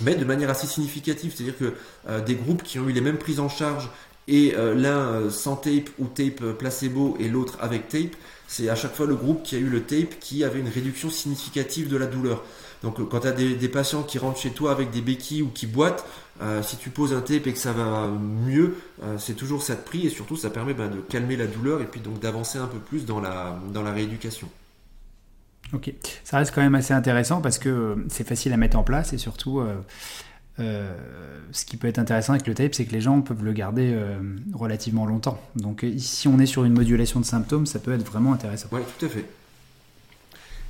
[0.00, 1.74] Mais de manière assez significative, c'est-à-dire que
[2.08, 3.88] euh, des groupes qui ont eu les mêmes prises en charge
[4.28, 8.14] et euh, l'un sans tape ou tape placebo et l'autre avec tape,
[8.46, 11.08] c'est à chaque fois le groupe qui a eu le tape qui avait une réduction
[11.08, 12.44] significative de la douleur.
[12.82, 15.66] Donc quand tu as des, patients qui rentrent chez toi avec des béquilles ou qui
[15.66, 16.04] boitent,
[16.40, 19.74] euh, si tu poses un tape et que ça va mieux, euh, c'est toujours ça
[19.74, 22.58] de prix et surtout ça permet ben, de calmer la douleur et puis donc d'avancer
[22.58, 24.48] un peu plus dans la, dans la rééducation.
[25.72, 28.82] Ok, ça reste quand même assez intéressant parce que euh, c'est facile à mettre en
[28.82, 29.62] place et surtout
[30.58, 33.96] ce qui peut être intéressant avec le tape, c'est que les gens peuvent le garder
[34.54, 35.40] relativement longtemps.
[35.56, 38.68] Donc si on est sur une modulation de symptômes, ça peut être vraiment intéressant.
[38.70, 39.24] Oui, tout à fait.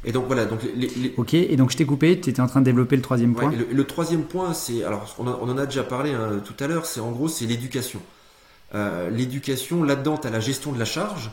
[0.05, 0.47] Et donc voilà.
[0.47, 3.03] Donc les, Ok, et donc je t'ai coupé, tu étais en train de développer le
[3.03, 3.53] troisième point.
[3.53, 4.85] le, troisième point, c'est.
[4.85, 8.01] Alors on, en a déjà parlé hein, tout à l'heure, c'est en gros, c'est l'éducation.
[8.75, 11.31] Euh, l'éducation, là-dedans, tu as la gestion de la charge,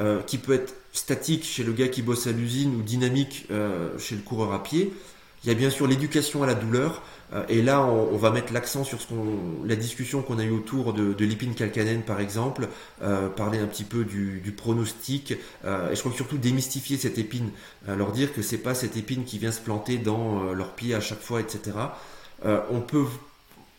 [0.00, 3.96] euh, qui peut être statique chez le gars qui bosse à l'usine ou dynamique euh,
[3.98, 4.92] chez le coureur à pied.
[5.44, 7.02] Il y a bien sûr l'éducation à la douleur.
[7.32, 10.50] Euh, et là, on, va mettre l'accent sur ce qu'on, la discussion qu'on a eue
[10.50, 12.68] autour de, de l'épine calcanène, par exemple,
[13.02, 17.18] euh, parler un petit peu du, pronostic, euh, et je crois que surtout démystifier cette
[17.18, 17.50] épine,
[17.88, 21.00] leur dire que c'est pas cette épine qui vient se planter dans leur pied à
[21.00, 21.72] chaque fois, etc.
[22.44, 23.04] on peut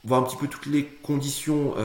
[0.04, 1.76] voir un petit peu toutes les conditions,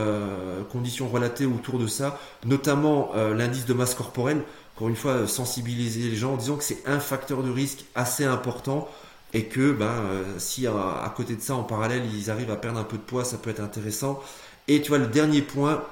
[0.71, 4.41] conditions relatées autour de ça, notamment l'indice de masse corporelle.
[4.75, 8.25] Encore une fois, sensibiliser les gens en disant que c'est un facteur de risque assez
[8.25, 8.89] important
[9.33, 12.79] et que ben, euh, si à, côté de ça, en parallèle, ils arrivent à perdre
[12.79, 14.21] un peu de poids, ça peut être intéressant.
[14.67, 15.83] Et tu vois, le dernier point,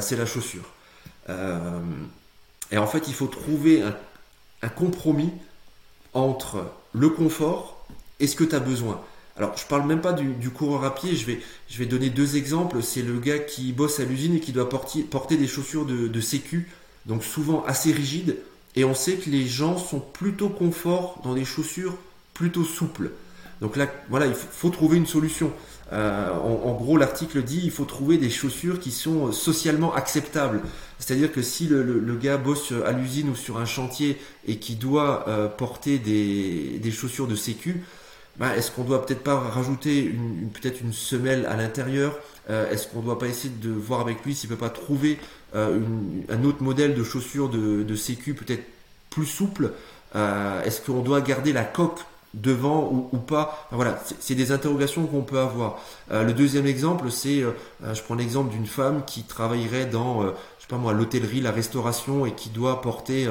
[0.00, 0.64] c'est la chaussure.
[2.70, 5.32] et en fait, il faut trouver un, compromis
[6.12, 7.86] entre le confort
[8.20, 9.00] et ce que tu as besoin.
[9.36, 11.26] Alors, je parle même pas du, coureur à pied, je
[11.78, 12.82] vais, donner deux exemples.
[12.82, 16.70] C'est le gars qui bosse à l'usine et qui doit porter, des chaussures de, sécu,
[17.04, 18.38] donc souvent assez rigides.
[18.76, 21.96] Et on sait que les gens sont plutôt confort dans des chaussures
[22.36, 23.10] plutôt souples.
[23.60, 25.50] Donc là, voilà, il faut, trouver une solution.
[25.92, 30.60] Euh, en, gros, l'article dit il faut trouver des chaussures qui sont socialement acceptables.
[30.98, 35.24] C'est-à-dire que si le, gars bosse à l'usine ou sur un chantier et qui doit
[35.28, 37.82] euh, porter des, chaussures de sécu,
[38.38, 42.18] bah, est-ce qu'on doit peut-être pas rajouter une, peut-être une semelle à l'intérieur?
[42.50, 45.18] Euh, Est-ce qu'on doit pas essayer de voir avec lui s'il peut pas trouver
[45.54, 45.80] euh,
[46.28, 48.64] un autre modèle de chaussures de, sécu peut-être
[49.10, 49.72] plus souple?
[50.14, 52.00] Euh, Est-ce qu'on doit garder la coque
[52.36, 55.78] devant ou, pas Voilà, c'est des interrogations qu'on peut avoir.
[56.10, 57.42] le deuxième exemple, c'est,
[57.82, 62.26] je prends l'exemple d'une femme qui travaillerait dans, je sais pas moi, l'hôtellerie, la restauration
[62.26, 63.26] et qui doit porter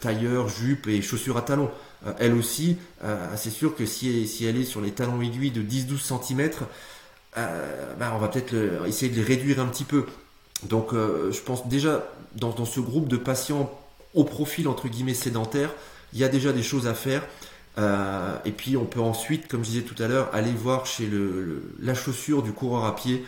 [0.00, 1.70] tailleur, jupe et chaussures à talons.
[2.06, 5.62] Euh, elle aussi, euh, c'est sûr que si, elle est sur les talons aiguilles de
[5.62, 6.50] 10-12 cm,
[7.36, 8.54] euh, bah, on va peut-être
[8.86, 10.06] essayer de les réduire un petit peu.
[10.68, 13.70] Donc je pense déjà dans, dans, ce groupe de patients
[14.14, 15.70] au profil entre guillemets sédentaire,
[16.14, 17.22] il y a déjà des choses à faire.
[17.78, 21.74] Et puis on peut ensuite, comme je disais tout à l'heure, aller voir chez le,
[21.80, 23.24] la chaussure du coureur à pied.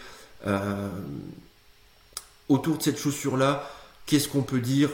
[2.49, 3.69] autour de cette chaussure-là,
[4.07, 4.91] qu'est-ce qu'on peut dire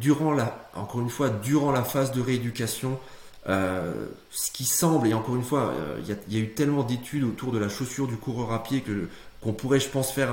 [0.00, 2.98] durant la, encore une fois, durant la phase de rééducation
[3.48, 3.92] euh,
[4.30, 7.50] ce qui semble, et encore une fois, euh, il y, a eu tellement d'études autour
[7.50, 9.08] de la chaussure du coureur à pied que
[9.40, 10.30] qu'on pourrait, je pense, faire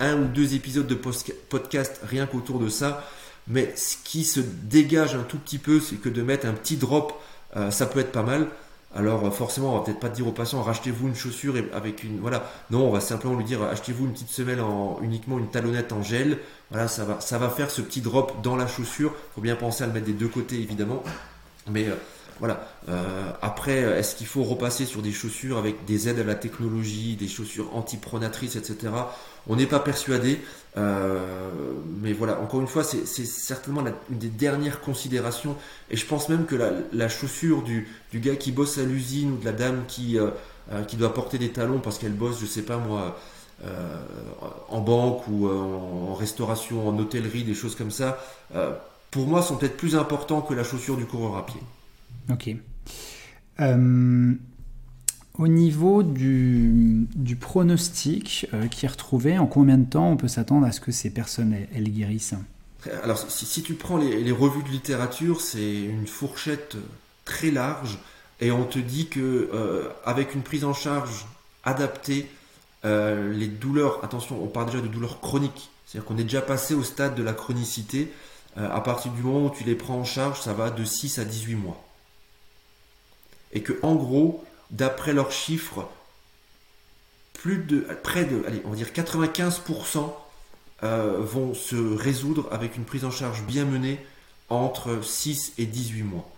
[0.00, 3.06] un, ou deux épisodes de podcast rien qu'autour de ça.
[3.46, 6.76] Mais ce qui se dégage un tout petit peu, c'est que de mettre un petit
[6.76, 7.12] drop,
[7.56, 8.46] euh, ça peut être pas mal.
[8.94, 12.50] Alors forcément, on va peut-être pas dire au patient rachetez-vous une chaussure avec une voilà.
[12.70, 16.02] Non, on va simplement lui dire achetez-vous une petite semelle en uniquement une talonnette en
[16.02, 16.38] gel.
[16.72, 19.14] Voilà, ça va ça va faire ce petit drop dans la chaussure.
[19.36, 21.04] Faut bien penser à le mettre des deux côtés évidemment.
[21.70, 21.86] Mais
[22.40, 22.66] voilà.
[22.88, 27.14] Euh, après, est-ce qu'il faut repasser sur des chaussures avec des aides à la technologie,
[27.14, 28.92] des chaussures antipronatrices, etc.
[29.46, 30.40] On n'est pas persuadé.
[30.76, 35.56] Euh, mais voilà, encore une fois, c'est certainement une des dernières considérations.
[35.90, 36.56] Et je pense même que
[36.92, 40.30] la, chaussure du, gars qui bosse à l'usine ou de la dame qui, euh,
[40.86, 43.18] qui doit porter des talons parce qu'elle bosse, je sais pas moi,
[44.68, 48.18] en banque ou en restauration, en hôtellerie, des choses comme ça,
[49.10, 51.60] pour moi, sont peut-être plus importants que la chaussure du coureur à pied.
[52.30, 52.56] Ok.
[55.38, 57.06] Euh, au niveau du,
[57.40, 60.92] pronostic euh, qui est retrouvé, en combien de temps on peut s'attendre à ce que
[60.92, 62.34] ces personnes elles, guérissent?
[63.02, 66.76] Alors, si, tu prends les, revues de littérature, c'est une fourchette
[67.24, 67.98] très large
[68.40, 71.26] et on te dit que euh, avec une prise en charge
[71.64, 72.30] adaptée,
[72.82, 76.82] les douleurs, attention, on parle déjà de douleurs chroniques, c'est-à-dire qu'on est déjà passé au
[76.82, 78.10] stade de la chronicité.
[78.56, 81.26] à partir du moment où tu les prends en charge, ça va de 6 à
[81.26, 81.84] 18 mois
[83.52, 85.88] et que en gros, d'après leurs chiffres,
[87.34, 90.12] plus de près de, allez, on va dire 95%
[90.82, 93.98] euh, vont se résoudre avec une prise en charge bien menée
[94.48, 96.28] entre 6 et 18 mois.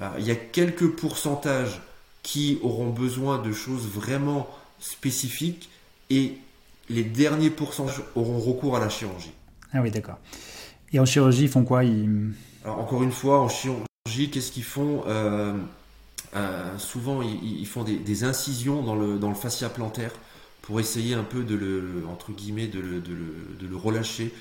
[0.00, 1.80] Euh, il y a quelques pourcentages
[2.22, 4.48] qui auront besoin de choses vraiment
[4.80, 5.70] spécifiques
[6.10, 6.38] et
[6.88, 9.32] les derniers pourcentages auront recours à la chirurgie.
[9.72, 10.18] Ah oui, d'accord.
[10.92, 11.80] Et en chirurgie, ils font quoi?
[12.64, 15.02] Alors, encore une fois, en chirurgie, qu'est-ce qu'ils font?
[15.06, 15.54] Euh,
[16.36, 20.12] euh, souvent, ils, font des, incisions dans le, fascia plantaire
[20.62, 24.32] pour essayer un peu de le, entre guillemets, de le, relâcher.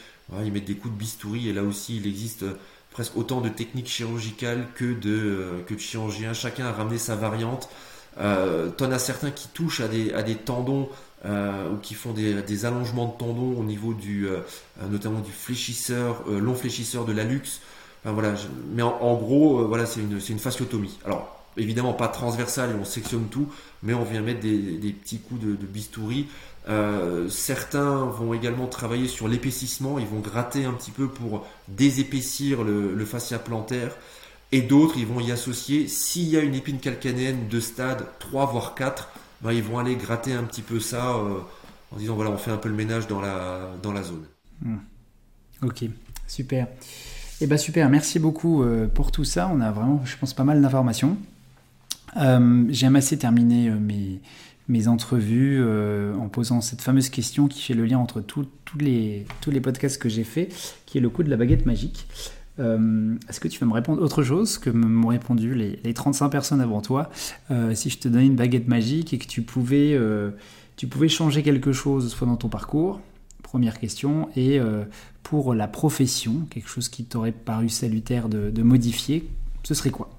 [0.44, 2.46] ils mettent des coups de bistouri et là aussi, il existe
[2.92, 6.34] presque autant de techniques chirurgicales que de, que de chirurgiens.
[6.34, 7.70] Chacun a ramené sa variante.
[8.20, 10.90] Euh, T'en as certains qui touchent à des, tendons
[11.26, 14.40] euh, ou qui font des, allongements de tendons au niveau du, euh,
[14.90, 17.62] notamment du fléchisseur, long fléchisseur de l'alux.
[18.04, 18.36] Enfin, voilà,
[18.74, 20.98] mais en, gros, voilà, c'est une, une fasciotomie.
[21.06, 23.48] Alors, évidemment pas transversal et on sectionne tout,
[23.84, 26.28] mais on vient mettre des, petits coups de, bistouri.
[26.68, 32.64] Euh, certains vont également travailler sur l'épaississement, ils vont gratter un petit peu pour désépaissir
[32.64, 33.96] le, fascia plantaire.
[34.52, 38.46] Et d'autres, ils vont y associer, s'il y a une épine calcanéenne de stade 3
[38.46, 39.10] voire 4,
[39.42, 41.40] ben, ils vont aller gratter un petit peu ça euh,
[41.92, 44.26] en disant voilà, on fait un peu le ménage dans la, dans la zone.
[44.62, 44.78] Hmm.
[45.62, 45.86] Ok,
[46.28, 46.68] super.
[47.42, 49.52] Eh ben super, merci beaucoup euh, pour tout ça.
[49.54, 51.18] On a vraiment, je pense, pas mal d'informations.
[52.18, 54.22] Euh, j'ai assez terminé euh, mes,
[54.68, 58.48] mes entrevues en posant cette fameuse question qui fait le lien entre tous
[58.80, 60.50] les, tous les podcasts que j'ai fait,
[60.86, 62.08] qui est le coup de la baguette magique.
[62.58, 66.62] Est-ce que tu vas me répondre autre chose que m'ont répondu les, les, 35 personnes
[66.62, 67.12] avant toi?
[67.74, 70.00] Si je te donnais une baguette magique et que tu pouvais,
[70.78, 73.02] tu pouvais changer quelque chose soit dans ton parcours,
[73.46, 74.28] Première question.
[74.36, 74.84] Et euh,
[75.22, 79.30] pour la profession, quelque chose qui t'aurait paru salutaire de, modifier,
[79.64, 80.10] ce serait quoi?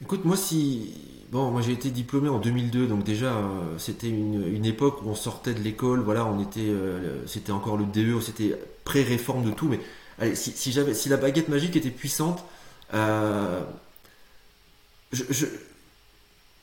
[0.00, 0.90] Écoute, moi, si.
[1.30, 5.14] Bon, moi j'ai été diplômé en 2002, donc déjà euh, c'était une, époque où on
[5.14, 9.68] sortait de l'école, voilà, on était, euh, c'était encore le DE, c'était pré-réforme de tout,
[9.68, 9.80] mais
[10.18, 12.44] allez, si, j'avais, si la baguette magique était puissante,
[15.12, 15.46] je,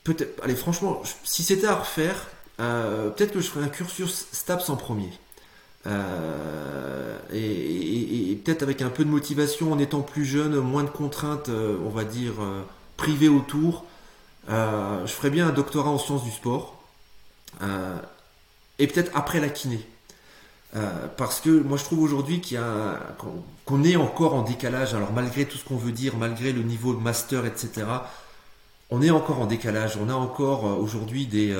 [0.04, 4.76] peut-être, allez, franchement, si c'était à refaire, peut-être que je ferais un cursus STAPS en
[4.76, 5.10] premier.
[5.86, 11.48] Euh, et, peut-être avec un peu de motivation en étant plus jeune, moins de contraintes,
[11.48, 12.62] euh, on va dire, euh,
[12.96, 13.84] privées autour.
[14.48, 16.82] Je ferais bien un doctorat en sciences du sport.
[18.78, 19.80] et peut-être après la kiné.
[21.16, 22.60] parce que moi je trouve aujourd'hui qu'il
[23.64, 24.94] qu'on est encore en décalage.
[24.94, 27.86] Alors malgré tout ce qu'on veut dire, malgré le niveau de master, etc.,
[28.90, 29.96] on est encore en décalage.
[29.96, 31.56] On a encore aujourd'hui des,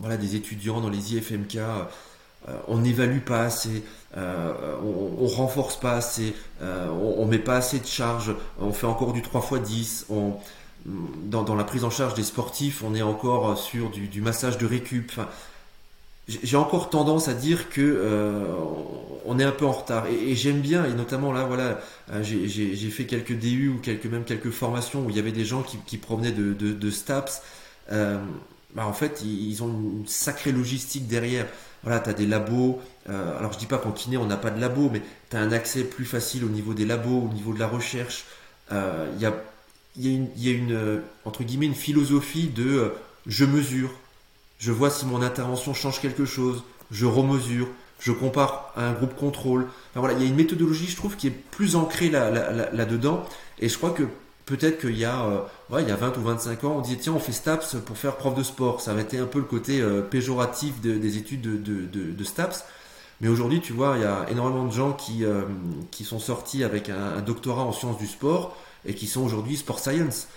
[0.00, 1.84] voilà, des étudiants dans les IFMK, euh,
[2.68, 3.82] on n'évalue pas assez,
[4.16, 9.12] euh, on, renforce pas assez, euh, on, met pas assez de charge, on fait encore
[9.12, 10.34] du 3 x 10, on,
[10.86, 15.12] dans, la prise en charge des sportifs, on est encore sur du, massage de récup.
[16.28, 18.46] j'ai encore tendance à dire que
[19.26, 21.78] on est un peu en retard et, j'aime bien et notamment là voilà
[22.22, 25.62] j'ai fait quelques DU ou quelques même quelques formations où il y avait des gens
[25.62, 27.42] qui, provenaient de, de, STAPS
[28.74, 31.46] bah en fait, ils ont une sacrée logistique derrière.
[31.82, 32.80] Voilà, tu as des labos.
[33.08, 35.40] Euh, alors, je dis pas qu'en kiné, on n'a pas de labo, mais tu as
[35.40, 38.24] un accès plus facile au niveau des labos, au niveau de la recherche.
[38.72, 39.34] Euh, il y, a,
[39.96, 42.92] y, a y a une, euh, entre guillemets, une philosophie de
[43.26, 43.90] je mesure,
[44.58, 49.14] je vois si mon intervention change quelque chose, je remesure, je compare à un groupe
[49.14, 49.62] contrôle.
[49.90, 53.16] Enfin, voilà, il y a une méthodologie, je trouve, qui est plus ancrée là-dedans.
[53.16, 54.04] Là, là, et je crois que
[54.46, 57.12] peut-être qu'il y a euh, il y a 20 ou 25 ans, on disait tiens
[57.12, 58.80] on fait STAPS pour faire prof de sport.
[58.80, 62.64] Ça avait été un peu le côté euh, péjoratif des études de, STAPS.
[63.20, 65.42] Mais aujourd'hui, tu vois, il y a énormément de gens qui, euh,
[65.90, 69.78] qui sont sortis avec un, doctorat en sciences du sport et qui sont aujourd'hui sport
[69.78, 70.28] science.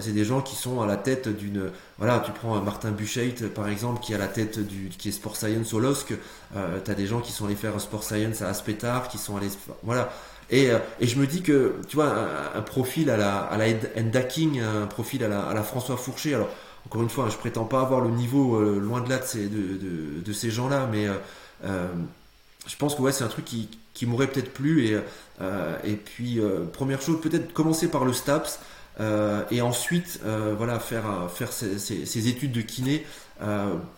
[0.00, 1.70] c'est des gens qui sont à la tête d'une.
[1.98, 4.88] Voilà, tu prends Martin Buchheit par exemple, qui est à la tête du.
[4.88, 6.14] qui est sport science au LOSC.
[6.84, 9.50] tu as des gens qui sont allés faire sport science à Aspetar, qui sont allés.
[9.82, 10.10] Voilà.
[10.52, 12.14] Euh, et, je me dis que, tu vois,
[12.54, 13.66] un, profil à la, à la
[13.98, 16.48] Endaking, un profil à la, à la, François Fourché, alors
[16.86, 19.48] encore une fois, je prétends pas avoir le niveau euh, loin de là de ces,
[19.48, 21.08] de, de, ces gens-là, mais
[21.64, 21.88] euh,
[22.66, 24.86] je pense que ouais, c'est un truc qui, qui m'aurait peut-être plu.
[24.86, 24.96] Et,
[25.84, 26.40] et puis,
[26.72, 28.60] première chose, peut-être commencer par le STAPS.
[29.50, 30.20] et ensuite,
[30.56, 33.04] voilà, faire, faire ces, ces, études de kiné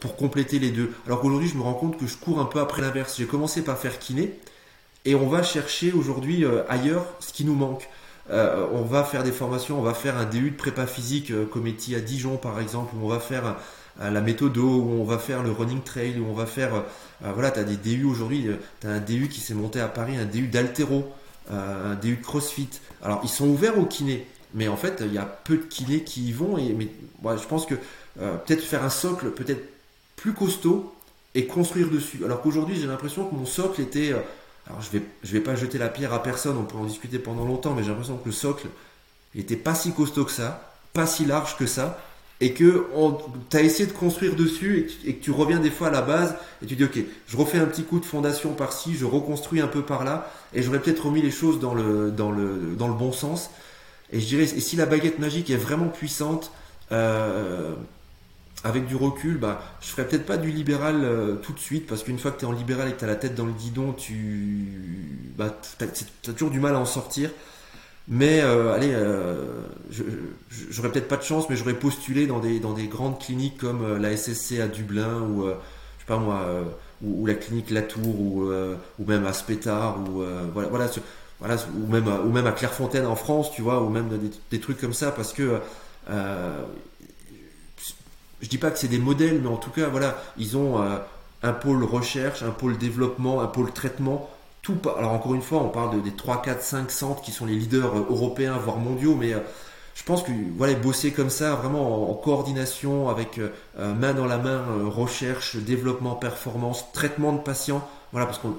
[0.00, 0.92] pour compléter les deux.
[1.06, 3.16] Alors qu'aujourd'hui, je me rends compte que je cours un peu après l'inverse.
[3.18, 4.38] J'ai commencé par faire kiné,
[5.08, 7.88] et on va chercher aujourd'hui euh, ailleurs ce qui nous manque.
[8.30, 11.46] Euh, on va faire des formations, on va faire un DU de prépa physique euh,
[11.46, 13.56] comme Eti à Dijon par exemple, où on va faire
[14.00, 16.84] la méthode, où on va faire le running trail, où on va faire...
[17.20, 18.46] voilà, tu as des DU aujourd'hui,
[18.80, 21.12] tu as un DU qui s'est monté à Paris, un DU d'altéro,
[21.50, 22.68] un DU de crossfit.
[23.02, 26.04] Alors ils sont ouverts aux kinés, mais en fait il y a peu de kinés
[26.04, 26.86] qui y vont, et mais,
[27.36, 27.74] je pense que
[28.14, 29.68] peut-être faire un socle peut-être
[30.14, 30.94] plus costaud
[31.34, 32.20] et construire dessus.
[32.24, 34.14] Alors qu'aujourd'hui j'ai l'impression que mon socle était
[34.68, 37.18] alors je vais, je vais pas jeter la pierre à personne, on peut en discuter
[37.18, 38.66] pendant longtemps, mais j'ai l'impression que le socle
[39.34, 41.98] était pas si costaud que ça, pas si large que ça,
[42.40, 42.86] et que
[43.50, 46.36] tu as essayé de construire dessus et, que tu reviens des fois à la base
[46.62, 49.66] et tu dis ok, je refais un petit coup de fondation par-ci, je reconstruis un
[49.66, 52.94] peu par là, et j'aurais peut-être remis les choses dans le, dans, le, dans le
[52.94, 53.50] bon sens.
[54.12, 56.52] Et je dirais, et si la baguette magique est vraiment puissante,
[56.92, 57.74] euh,
[58.64, 62.02] avec du recul, bah, je ferais peut-être pas du libéral euh, tout de suite, parce
[62.02, 63.52] qu'une fois que tu es en libéral et que tu as la tête dans le
[63.52, 64.66] guidon, tu
[65.36, 67.30] bah, as, toujours du mal à en sortir.
[68.08, 69.44] Mais euh, allez, euh,
[70.70, 73.98] j'aurais peut-être pas de chance, mais j'aurais postulé dans des, dans des grandes cliniques comme
[73.98, 76.46] la SSC à Dublin, ou je sais pas moi,
[77.02, 78.50] ou, la clinique Latour, ou,
[78.98, 80.90] ou même à Spétard, ou voilà, voilà,
[81.38, 84.58] voilà, ou même, ou même à Clairefontaine en France, tu vois, ou même des, des
[84.58, 85.60] trucs comme ça, parce que
[88.40, 90.98] je dis pas que c'est des modèles, mais en tout cas, voilà, ils ont euh,
[91.42, 94.30] un pôle recherche, un pôle développement, un pôle traitement.
[94.62, 97.54] Tout, alors encore une fois, on parle des 3, 4, 5 centres qui sont les
[97.54, 99.40] leaders euh, européens, voire mondiaux, mais euh,
[99.94, 103.40] je pense que voilà, bosser comme ça, vraiment en, coordination, avec
[103.76, 108.54] main dans la main, recherche, développement, performance, traitement de patients, voilà, parce qu'on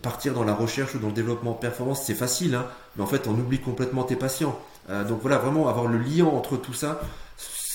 [0.00, 3.08] partir dans la recherche ou dans le développement de performance, c'est facile, hein, mais en
[3.08, 4.56] fait, on oublie complètement tes patients.
[5.08, 7.00] donc voilà, vraiment avoir le lien entre tout ça,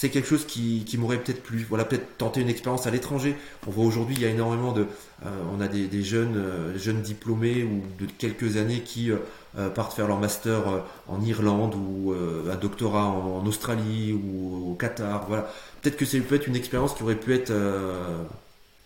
[0.03, 1.65] c'est quelque chose qui, qui m'aurait peut-être plu.
[1.69, 3.37] Voilà, peut-être tenter une expérience à l'étranger.
[3.65, 4.85] On voit aujourd'hui, il y a énormément de,
[5.23, 6.43] on a des, jeunes,
[6.75, 9.11] jeunes diplômés ou de quelques années qui
[9.75, 10.61] partent faire leur master
[11.07, 15.25] en Irlande ou un doctorat en, Australie ou au Qatar.
[15.29, 15.49] Voilà,
[15.81, 17.53] peut-être que c'est peut être une expérience qui aurait pu être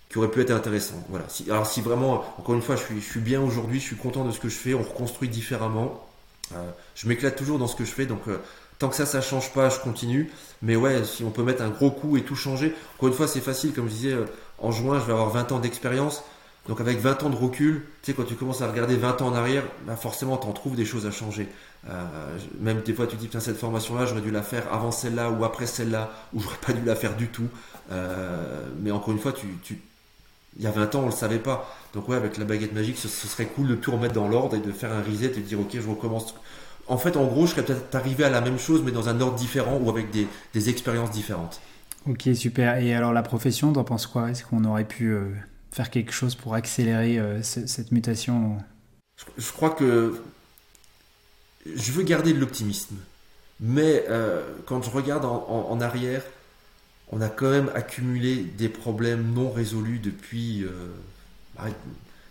[0.09, 1.03] qui aurait pu être intéressant.
[1.09, 1.25] Voilà.
[1.29, 3.95] Si, alors si vraiment, encore une fois, je suis, je suis bien aujourd'hui, je suis
[3.95, 6.07] content de ce que je fais, on reconstruit différemment.
[6.53, 8.37] Euh, je m'éclate toujours dans ce que je fais, donc euh,
[8.79, 10.31] tant que ça, ça change pas, je continue.
[10.61, 13.27] Mais ouais, si on peut mettre un gros coup et tout changer, encore une fois,
[13.27, 14.25] c'est facile, comme je disais, euh,
[14.59, 16.23] en juin, je vais avoir 20 ans d'expérience.
[16.67, 19.27] Donc avec 20 ans de recul, tu sais, quand tu commences à regarder 20 ans
[19.27, 21.47] en arrière, bah forcément, tu en trouves des choses à changer.
[22.59, 25.29] même des fois, tu te dis, putain, cette formation-là, j'aurais dû la faire avant celle-là
[25.29, 27.47] ou après celle-là, ou j'aurais pas dû la faire du tout.
[28.81, 29.79] mais encore une fois, tu, tu
[30.57, 31.69] il y a 20 ans, on le savait pas.
[31.93, 34.59] Donc ouais, avec la baguette magique, ce, serait cool de tout remettre dans l'ordre et
[34.59, 36.33] de faire un reset et de dire ok, je recommence.
[36.87, 39.19] En fait, en gros, je serais peut-être arrivé à la même chose, mais dans un
[39.19, 41.59] ordre différent ou avec des, expériences différentes.
[42.07, 42.77] Ok, super.
[42.77, 44.31] Et alors la profession, t'en penses quoi?
[44.31, 45.25] Est-ce qu'on aurait pu euh,
[45.71, 48.57] faire quelque chose pour accélérer euh, cette mutation?
[49.37, 50.21] Je, crois que
[51.65, 52.95] je veux garder de l'optimisme.
[53.59, 56.21] Mais euh, quand je regarde en arrière,
[57.11, 60.65] on a quand même accumulé des problèmes non résolus depuis,
[61.57, 61.65] bah,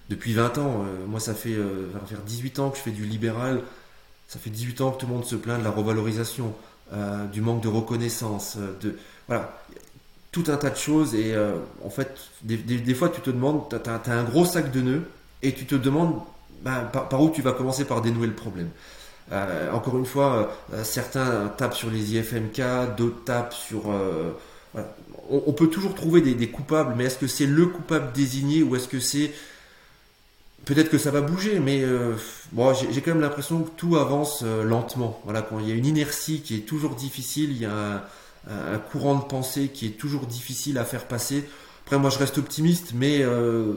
[0.08, 0.84] depuis 20 ans.
[1.06, 3.62] Moi, ça fait, euh, faire 18 ans que je fais du libéral.
[4.28, 6.52] Ça fait 18 ans que tout le monde se plaint de la revalorisation,
[7.32, 8.96] du manque de reconnaissance, de
[9.28, 9.62] voilà,
[10.32, 11.14] tout un tas de choses.
[11.14, 11.34] Et
[11.84, 12.12] en fait,
[12.42, 15.08] des, fois, tu te demandes, tu as, un gros sac de nœuds
[15.42, 16.20] et tu te demandes
[16.62, 18.70] bah, par, où tu vas commencer par dénouer le problème.
[19.72, 20.52] encore une fois,
[20.82, 23.92] certains tapent sur les IFMK, d'autres tapent sur
[25.30, 28.88] on, peut toujours trouver des, coupables, mais est-ce que c'est le coupable désigné ou est-ce
[28.88, 29.32] que c'est
[30.66, 32.14] peut-être que ça va bouger, mais euh,
[32.92, 35.18] j'ai quand même l'impression que tout avance euh, lentement.
[35.24, 38.04] Voilà, quand il y a une inertie qui est toujours difficile, il y a
[38.48, 41.44] un, courant de pensée qui est toujours difficile à faire passer.
[41.84, 43.72] Après, moi, je reste optimiste, mais euh,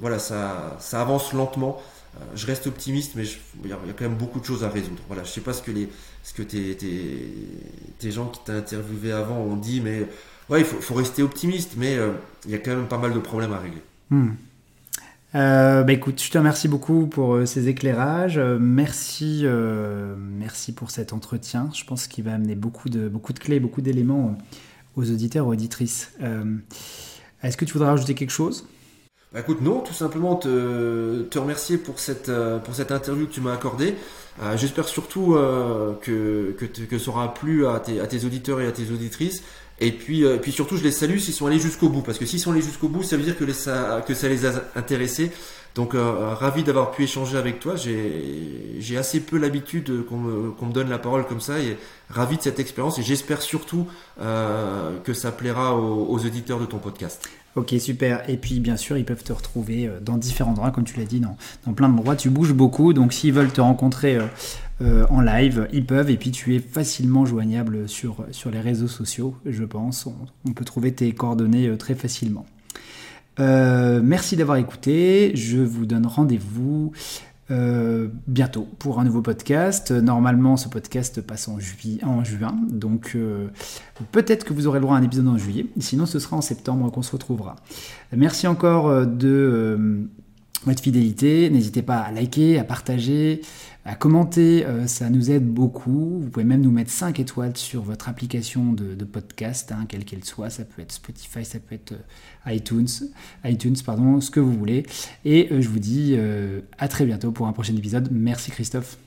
[0.00, 1.82] voilà, ça, ça avance lentement.
[2.34, 3.24] je reste optimiste, mais
[3.64, 5.02] il y, a quand même beaucoup de choses à résoudre.
[5.08, 5.88] Voilà, je sais pas ce que les,
[6.22, 6.76] ce que tes,
[7.98, 10.06] tes gens qui t'ont interviewé avant ont dit, mais
[10.50, 12.12] ouais, il faut, rester optimiste, mais euh,
[12.44, 13.82] il y a quand même pas mal de problèmes à régler.
[14.10, 14.32] Hmm.
[15.34, 18.38] Euh, bah écoute, je te remercie beaucoup pour euh, ces éclairages.
[18.38, 19.44] merci,
[20.16, 21.70] merci pour cet entretien.
[21.72, 24.36] Je pense qu'il va amener beaucoup de, beaucoup de clés, beaucoup d'éléments
[24.96, 26.12] aux auditeurs, aux auditrices.
[27.42, 28.66] Est-ce que tu voudrais rajouter quelque chose?
[29.32, 32.30] Bah écoute, non, tout simplement te, remercier pour cette,
[32.64, 33.94] pour cette interview que tu m'as accordée.
[34.56, 35.36] J'espère surtout
[36.02, 39.44] que, que, ça aura plu à à tes auditeurs et à tes auditrices.
[39.80, 42.26] Et puis, euh, puis surtout, je les salue s'ils sont allés jusqu'au bout, parce que
[42.26, 45.30] s'ils sont allés jusqu'au bout, ça veut dire que, ça, que ça les a intéressés.
[45.74, 47.74] Donc, euh, ravi d'avoir pu échanger avec toi.
[47.76, 51.76] J'ai assez peu l'habitude qu'on me, me, donne la parole comme ça, et
[52.08, 52.98] ravi de cette expérience.
[52.98, 53.86] Et j'espère surtout
[54.20, 57.28] euh, que ça plaira aux, aux, auditeurs de ton podcast.
[57.56, 58.28] Ok, super.
[58.28, 61.06] Et puis, bien sûr, ils peuvent te retrouver euh, dans différents endroits, comme tu l'as
[61.06, 62.16] dit, dans, dans plein d'endroits.
[62.16, 64.18] Tu bouges beaucoup, donc s'ils veulent te rencontrer
[64.82, 69.34] euh, en live, ils peuvent, et puis tu es facilement joignable sur, les réseaux sociaux,
[69.44, 70.08] je pense.
[70.46, 72.46] On, peut trouver tes coordonnées euh, très facilement.
[73.40, 75.32] Euh, merci d'avoir écouté.
[75.34, 76.92] Je vous donne rendez-vous
[78.28, 79.90] bientôt pour un nouveau podcast.
[79.90, 83.16] Normalement, ce podcast passe en juin, donc
[84.12, 85.66] peut-être que vous aurez le droit à un épisode en juillet.
[85.80, 87.56] Sinon, ce sera en septembre qu'on se retrouvera.
[88.12, 90.06] Merci encore de
[90.64, 91.50] votre fidélité.
[91.50, 93.40] N'hésitez pas à liker, à partager,
[93.84, 96.20] à commenter, euh, ça nous aide beaucoup.
[96.20, 100.24] Vous pouvez même nous mettre 5 étoiles sur votre application de, podcast, hein, quelle qu'elle
[100.24, 100.50] soit.
[100.50, 102.88] Ça peut être Spotify, ça peut être euh, iTunes,
[103.44, 104.84] iTunes pardon, ce que vous voulez.
[105.24, 106.16] Et euh, je vous dis
[106.78, 108.08] à très bientôt pour un prochain épisode.
[108.10, 108.98] Merci Christophe.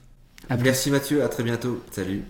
[0.50, 1.82] Merci Mathieu, à très bientôt.
[1.92, 2.24] Salut.